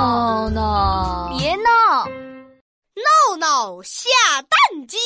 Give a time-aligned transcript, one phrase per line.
[0.00, 2.06] 闹闹，别闹！
[2.96, 4.08] 闹闹下
[4.40, 4.96] 蛋鸡，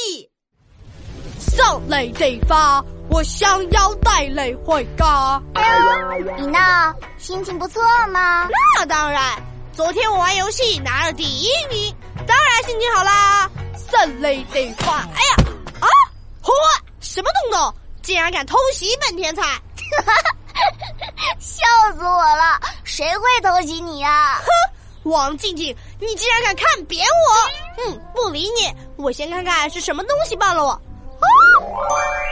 [1.40, 2.80] 上雷得发，
[3.10, 5.42] 我想要带雷回家。
[5.54, 5.78] 哎
[6.20, 8.46] 呦，你闹，心情不错吗？
[8.76, 9.36] 那当然，
[9.72, 11.92] 昨天我玩游戏拿了第一名，
[12.24, 13.50] 当然心情好啦。
[13.90, 15.36] 上雷得发，哎呀，
[15.80, 15.88] 啊，
[16.40, 16.52] 嚯，
[17.00, 19.42] 什么东东，竟然敢偷袭本天才！
[21.40, 21.66] 笑
[21.96, 22.60] 死我了！
[22.84, 24.38] 谁会偷袭你呀？
[24.38, 24.46] 哼，
[25.04, 27.84] 王静静，你竟然敢看扁我！
[27.84, 28.74] 嗯，不理你。
[28.96, 30.70] 我先看看是什么东西绊了我。
[30.70, 31.26] 啊！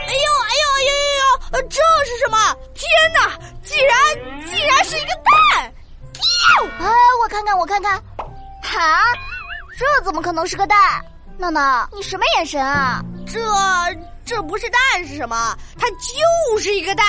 [0.06, 1.68] 哎呦哎呦哎呦呦呦！
[1.68, 2.56] 这是什么？
[2.74, 3.38] 天哪！
[3.62, 3.96] 竟然
[4.46, 5.72] 竟然是一个蛋！
[6.80, 6.90] 哎，
[7.22, 8.02] 我看看我看看，
[8.62, 9.02] 哈，
[9.78, 10.78] 这怎么可能是个蛋？
[11.38, 13.02] 闹闹，你什么眼神啊？
[13.26, 13.40] 这
[14.24, 15.56] 这不是蛋是什么？
[15.78, 17.06] 它就是一个蛋。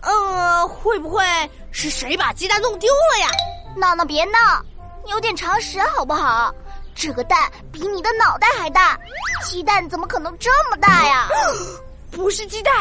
[0.00, 1.24] 呃，会不会
[1.72, 3.28] 是谁把鸡蛋弄丢了呀？
[3.76, 4.38] 闹闹别闹，
[4.76, 4.77] 你
[5.10, 6.52] 有点常识好不好？
[6.94, 7.38] 这个蛋
[7.70, 8.98] 比你的脑袋还大，
[9.44, 11.28] 鸡蛋怎么可能这么大呀？
[12.10, 12.74] 不是鸡蛋，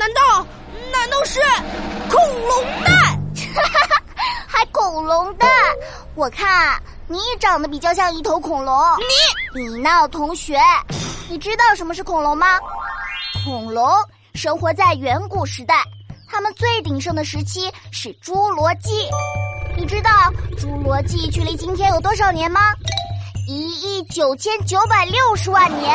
[0.00, 0.46] 难道
[0.90, 1.40] 难道是
[2.10, 3.22] 恐龙蛋？
[4.48, 5.48] 还恐龙蛋？
[6.14, 8.74] 我看你长得比较像一头恐龙。
[9.54, 10.58] 你你闹同学，
[11.28, 12.58] 你知道什么是恐龙吗？
[13.44, 13.88] 恐龙
[14.34, 15.84] 生活在远古时代。
[16.28, 19.08] 它们最鼎盛的时期是侏罗纪，
[19.76, 20.10] 你知道
[20.56, 22.60] 侏罗纪距离今天有多少年吗？
[23.46, 25.94] 一亿九千九百六十万年。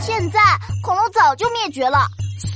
[0.00, 0.40] 现在
[0.82, 2.06] 恐龙早就灭绝了，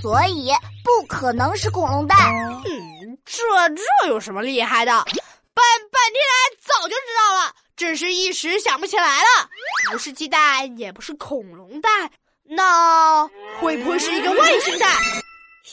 [0.01, 0.53] 所以
[0.85, 2.17] 不可能是恐龙蛋。
[2.65, 3.43] 嗯，这
[3.75, 4.93] 这有什么厉害的？
[5.05, 9.49] 本本天来早就知道了，只是一时想不起来了。
[9.91, 12.11] 不是鸡蛋，也不是恐龙蛋，
[12.45, 13.27] 那
[13.61, 14.89] 会不会是一个外星蛋？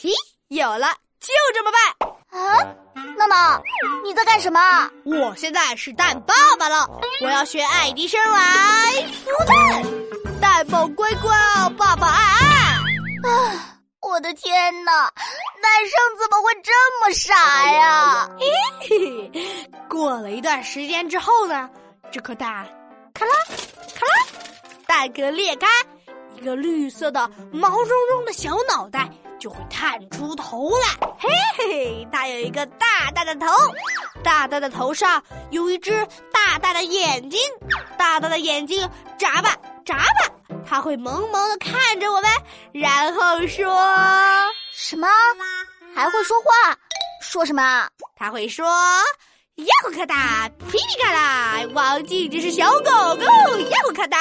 [0.02, 0.10] 咦，
[0.48, 0.88] 有了。
[1.20, 2.74] 就这么办啊！
[3.22, 3.62] 闹闹，
[4.02, 4.60] 你在干什么？
[5.04, 6.88] 我现在是蛋爸爸了，
[7.20, 8.92] 我要学爱迪生来
[9.24, 9.84] 孵蛋。
[10.40, 12.48] 蛋宝乖乖哦，爸爸爱爱。
[13.28, 13.78] 啊！
[14.00, 14.92] 我的天哪，
[15.62, 18.28] 男生怎么会这么傻呀？
[18.38, 21.70] 嘿嘿，过了一段时间之后呢，
[22.10, 22.48] 这颗蛋
[23.14, 23.32] 咔啦
[23.94, 24.26] 咔啦，
[24.86, 25.68] 蛋壳裂开，
[26.36, 29.08] 一个绿色的毛茸茸的小脑袋。
[29.42, 33.48] 就会探出头来，嘿嘿，它有一个大大的头，
[34.22, 35.20] 大大的头上
[35.50, 37.40] 有一只大大的眼睛，
[37.98, 38.88] 大大的眼睛
[39.18, 40.30] 眨吧眨吧，
[40.64, 42.30] 它会萌萌的看着我们，
[42.72, 43.68] 然后说
[44.70, 45.08] 什么？
[45.92, 46.78] 还会说话？
[47.20, 47.88] 说什么？
[48.16, 54.18] 他会说呀呼咔哒，噼里咔啦，忘记这是小狗狗，呀呼咔哒。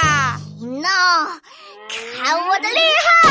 [0.82, 0.90] 闹，
[2.18, 2.80] 看我的厉
[3.24, 3.31] 害！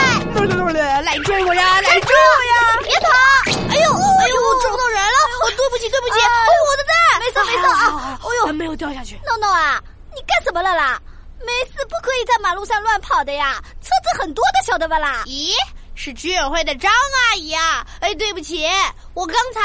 [8.53, 9.17] 没有掉下去。
[9.27, 9.83] 闹闹啊，
[10.15, 11.01] 你干什么了啦？
[11.41, 15.23] 没事，不可以在马路上乱跑的呀，车子很多的，晓得吧啦？
[15.25, 15.53] 咦，
[15.95, 17.87] 是居委会的张阿姨啊！
[18.01, 18.69] 哎，对不起，
[19.15, 19.61] 我刚才……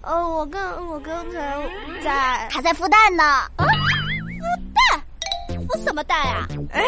[0.00, 1.68] 呃，我刚，我刚才
[2.02, 2.48] 在……
[2.50, 3.22] 她在孵蛋呢。
[3.22, 3.64] 啊，孵
[4.74, 5.04] 蛋？
[5.68, 6.46] 孵什么蛋呀？
[6.72, 6.82] 嘿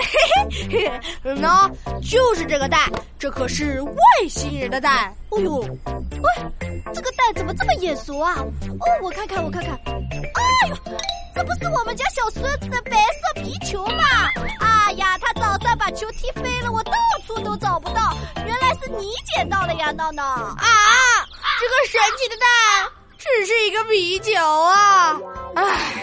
[0.71, 0.91] 嘿
[1.23, 1.71] 嘿，喏，
[2.01, 3.95] 就是这个蛋，这可是外
[4.31, 5.15] 星人的蛋。
[5.29, 6.53] 哦呦，喂，
[6.95, 8.37] 这个蛋怎么这么眼熟啊？
[8.39, 9.73] 哦，我看看，我看看。
[9.73, 10.77] 哎呦，
[11.43, 14.05] 这不是我们家小孙子的白色皮球吗？
[14.61, 16.93] 哎呀，他早上把球踢飞了，我到
[17.27, 18.17] 处都找不到。
[18.47, 20.23] 原来是你捡到了呀，闹闹。
[20.23, 20.57] 啊，
[21.59, 22.47] 这个神奇的蛋
[23.19, 25.19] 只是一个皮球啊！
[25.57, 26.02] 唉。